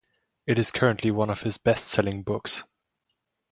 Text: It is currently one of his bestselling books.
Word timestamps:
It 0.47 0.57
is 0.57 0.71
currently 0.71 1.11
one 1.11 1.29
of 1.29 1.43
his 1.43 1.59
bestselling 1.59 2.23
books. 2.25 2.63